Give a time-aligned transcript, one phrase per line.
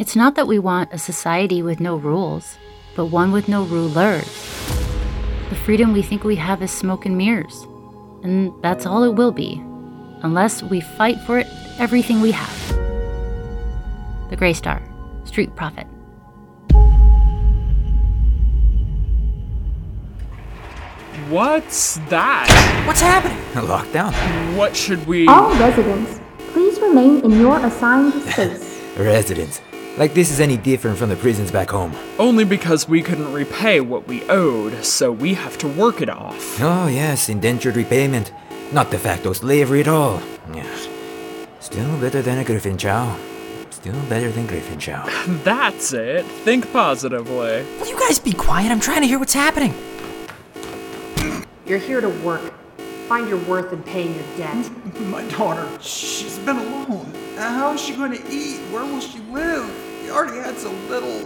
[0.00, 2.56] It's not that we want a society with no rules,
[2.96, 4.24] but one with no rulers.
[5.50, 7.66] The freedom we think we have is smoke and mirrors.
[8.22, 9.60] And that's all it will be,
[10.22, 11.46] unless we fight for it
[11.78, 12.68] everything we have.
[14.30, 14.80] The Grey Star,
[15.26, 15.86] Street Prophet.
[21.28, 22.84] What's that?
[22.86, 23.36] What's happening?
[23.54, 24.14] A lockdown?
[24.56, 25.28] What should we.
[25.28, 26.18] All residents,
[26.54, 28.80] please remain in your assigned space.
[28.96, 29.60] Residents.
[29.98, 31.94] Like this is any different from the prisons back home.
[32.18, 36.60] Only because we couldn't repay what we owed, so we have to work it off.
[36.60, 38.32] Oh, yes, indentured repayment.
[38.72, 40.22] Not de facto slavery at all.
[40.54, 40.88] Yes.
[41.58, 43.16] Still better than a Griffin Chow.
[43.70, 45.04] Still better than Griffin Chow.
[45.44, 46.24] That's it.
[46.24, 47.64] Think positively.
[47.80, 48.70] Will you guys be quiet?
[48.70, 49.74] I'm trying to hear what's happening.
[51.66, 52.52] You're here to work.
[53.08, 54.70] Find your worth in paying your debt.
[55.00, 57.09] My daughter, she's been alone.
[57.40, 58.60] How is she going to eat?
[58.70, 59.66] Where will she live?
[60.02, 61.22] We already had so little.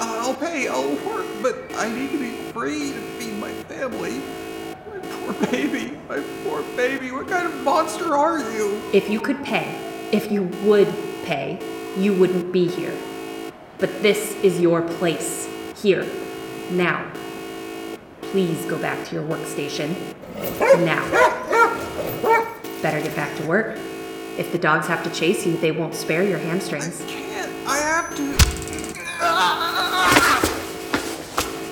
[0.00, 4.22] Uh, I'll pay, I'll work, but I need to be free to feed my family.
[4.88, 7.12] My poor baby, my poor baby.
[7.12, 8.80] What kind of monster are you?
[8.94, 9.78] If you could pay,
[10.12, 10.88] if you would
[11.24, 11.58] pay,
[11.98, 12.96] you wouldn't be here.
[13.78, 15.46] But this is your place.
[15.82, 16.06] Here.
[16.70, 17.12] Now.
[18.22, 19.94] Please go back to your workstation.
[20.84, 21.04] Now.
[22.80, 23.78] Better get back to work.
[24.36, 27.04] If the dogs have to chase you, they won't spare your hamstrings.
[27.06, 27.52] Can't.
[27.68, 28.24] I have to.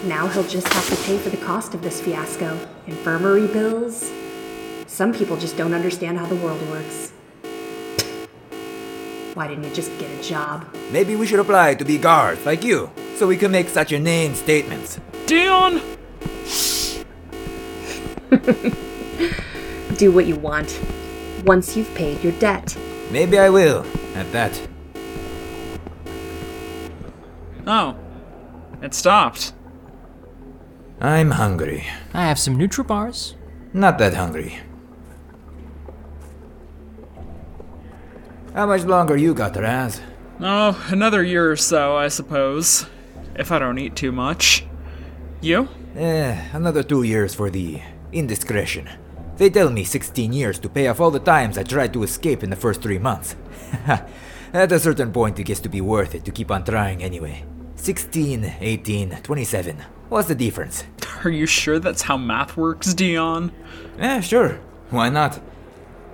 [0.06, 2.58] Now he'll just have to pay for the cost of this fiasco.
[2.86, 4.10] Infirmary bills.
[4.86, 7.12] Some people just don't understand how the world works.
[9.34, 10.66] Why didn't you just get a job?
[10.90, 14.34] Maybe we should apply to be guards like you, so we can make such inane
[14.34, 15.00] statements.
[15.26, 15.80] Dion!
[19.96, 20.78] Do what you want.
[21.44, 22.76] Once you've paid your debt.
[23.10, 24.60] Maybe I will, at that.
[27.66, 27.96] Oh.
[28.82, 29.52] It stopped.
[31.00, 31.86] I'm hungry.
[32.12, 33.34] I have some Nutribars.
[33.72, 34.58] Not that hungry.
[38.54, 40.00] How much longer you got, Raz?
[40.40, 42.86] Oh, another year or so, I suppose.
[43.36, 44.66] If I don't eat too much.
[45.40, 45.68] You?
[45.96, 47.80] Eh, another two years for the
[48.12, 48.88] indiscretion.
[49.36, 52.42] They tell me 16 years to pay off all the times I tried to escape
[52.42, 53.34] in the first three months.
[54.52, 57.44] At a certain point, it gets to be worth it to keep on trying anyway.
[57.76, 59.76] 16, 18, 27.
[60.08, 60.84] What's the difference?
[61.24, 63.50] Are you sure that's how math works, Dion?
[63.98, 64.60] Eh, sure.
[64.90, 65.40] Why not?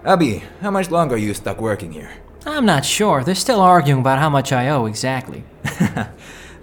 [0.04, 2.10] Abi, how much longer are you stuck working here?
[2.46, 3.24] I'm not sure.
[3.24, 5.42] They're still arguing about how much I owe exactly.
[5.64, 6.06] Uh,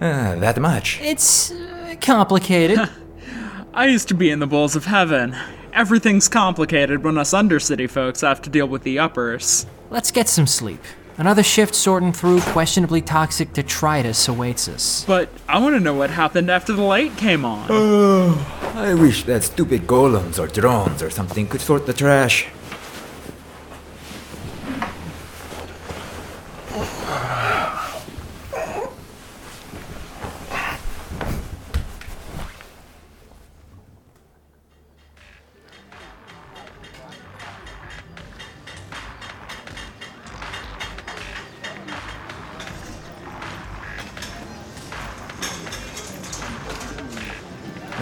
[0.00, 0.98] that much.
[1.02, 2.78] It's uh, complicated.
[3.74, 5.36] I used to be in the bowls of heaven.
[5.76, 9.66] Everything's complicated when us Undercity folks have to deal with the uppers.
[9.90, 10.82] Let's get some sleep.
[11.18, 15.04] Another shift sorting through questionably toxic detritus awaits us.
[15.04, 17.66] But I want to know what happened after the light came on.
[17.68, 22.46] Oh, I wish that stupid golems or drones or something could sort the trash.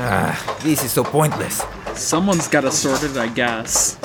[0.07, 1.63] Ah, this is so pointless.
[1.95, 3.99] Someone's gotta sort it, I guess.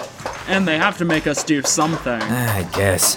[0.47, 2.21] And they have to make us do something.
[2.23, 3.15] Ah, I guess.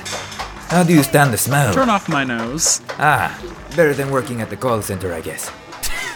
[0.69, 1.72] How do you stand the smell?
[1.72, 2.81] Turn off my nose.
[2.98, 3.38] Ah,
[3.76, 5.50] better than working at the call center, I guess.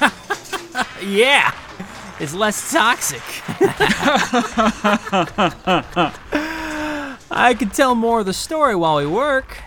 [1.02, 1.54] Yeah,
[2.18, 3.22] it's less toxic.
[7.30, 9.58] I could tell more of the story while we work.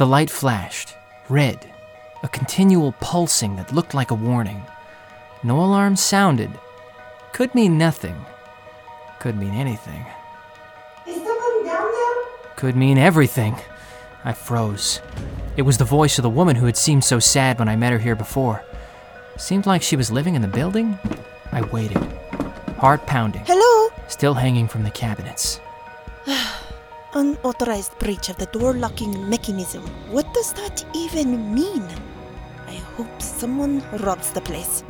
[0.00, 0.96] The light flashed,
[1.28, 1.70] red,
[2.22, 4.62] a continual pulsing that looked like a warning.
[5.42, 6.50] No alarm sounded.
[7.34, 8.16] Could mean nothing.
[9.18, 10.06] Could mean anything.
[11.06, 12.16] Is someone down there?
[12.56, 13.56] Could mean everything.
[14.24, 15.02] I froze.
[15.58, 17.92] It was the voice of the woman who had seemed so sad when I met
[17.92, 18.64] her here before.
[19.36, 20.98] Seemed like she was living in the building.
[21.52, 22.02] I waited.
[22.78, 23.92] Heart pounding, Hello?
[24.08, 25.60] still hanging from the cabinets.
[27.14, 29.82] Unauthorized breach of the door locking mechanism.
[30.10, 31.84] What does that even mean?
[32.68, 34.84] I hope someone robs the place.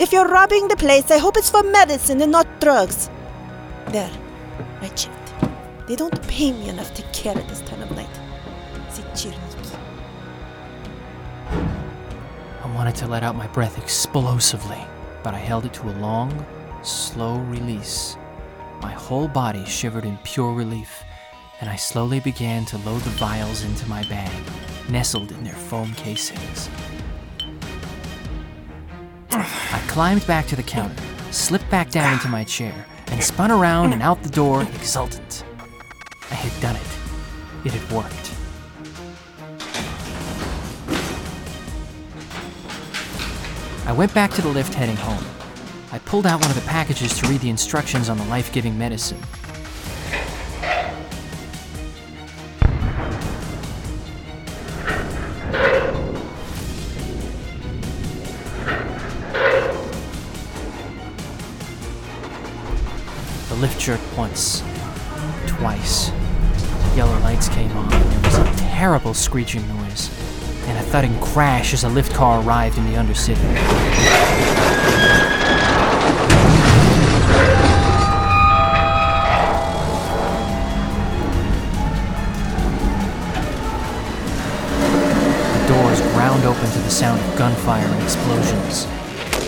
[0.00, 3.10] If you're robbing the place, I hope it's for medicine and not drugs.
[3.88, 4.10] There,
[4.80, 5.34] I checked.
[5.86, 8.08] They don't pay me enough to care at this time of night.
[9.14, 9.78] Chirniki.
[11.50, 14.78] I wanted to let out my breath explosively,
[15.22, 16.46] but I held it to a long,
[16.82, 18.16] slow release.
[18.80, 21.04] My whole body shivered in pure relief,
[21.60, 24.32] and I slowly began to load the vials into my bag,
[24.88, 26.70] nestled in their foam casings.
[29.30, 33.92] I climbed back to the counter, slipped back down into my chair, and spun around
[33.92, 35.44] and out the door, exultant.
[36.30, 37.66] I had done it.
[37.66, 38.34] It had worked.
[43.86, 45.24] I went back to the lift heading home.
[45.92, 48.78] I pulled out one of the packages to read the instructions on the life giving
[48.78, 49.20] medicine.
[63.60, 64.62] Lift jerked once,
[65.46, 66.10] twice.
[66.96, 70.08] Yellow lights came on, and there was a terrible screeching noise,
[70.66, 73.36] and a thudding crash as a lift car arrived in the Undercity.
[85.52, 88.86] The doors ground open to the sound of gunfire and explosions.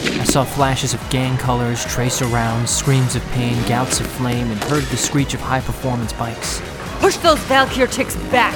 [0.04, 4.62] I saw flashes of gang colors, tracer rounds, screams of pain, gouts of flame, and
[4.64, 6.60] heard the screech of high performance bikes.
[6.98, 8.54] Push those Valkyr ticks back.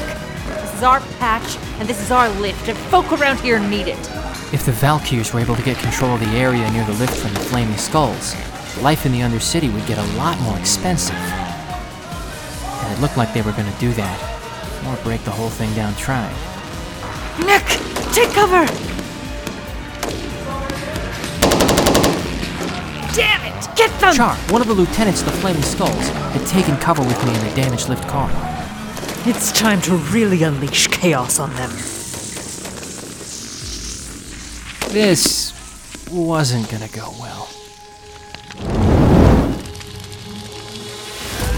[0.49, 3.99] This is our patch, and this is our lift, and folk around here need it.
[4.53, 7.33] If the Valkyrs were able to get control of the area near the lift from
[7.35, 8.35] the flaming skulls,
[8.83, 11.17] life in the Undercity would get a lot more expensive.
[11.17, 15.73] And it looked like they were going to do that, or break the whole thing
[15.75, 16.35] down trying.
[17.45, 17.65] Nick,
[18.13, 18.86] take cover!
[23.15, 23.69] Damn it!
[23.77, 24.15] Get them!
[24.15, 27.45] Char, one of the lieutenants of the Flaming Skulls, had taken cover with me in
[27.49, 28.31] the damaged lift car.
[29.27, 31.71] It's time to really unleash chaos on them.
[34.93, 35.53] This
[36.11, 37.49] wasn't gonna go well.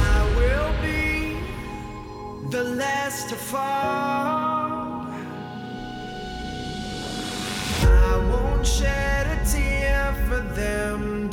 [0.01, 1.39] I will be
[2.51, 5.07] the last to fall.
[7.83, 8.98] I won't shed